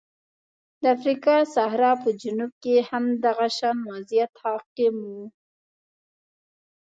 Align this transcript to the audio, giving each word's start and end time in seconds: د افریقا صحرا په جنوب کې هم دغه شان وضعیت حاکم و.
د 0.81 0.83
افریقا 0.95 1.37
صحرا 1.55 1.91
په 2.03 2.09
جنوب 2.21 2.51
کې 2.63 2.75
هم 2.89 3.03
دغه 3.25 3.47
شان 3.57 3.77
وضعیت 3.91 4.31
حاکم 4.43 4.95
و. 5.15 5.15